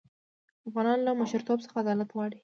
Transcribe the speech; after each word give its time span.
افغانان 0.67 0.99
له 1.03 1.11
مشرتوب 1.21 1.57
څخه 1.65 1.75
عدالت 1.83 2.09
غواړي. 2.15 2.37